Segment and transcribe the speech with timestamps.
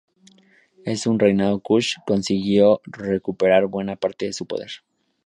[0.83, 4.71] En su reinado Kush consiguió recuperar buena parte de su poder.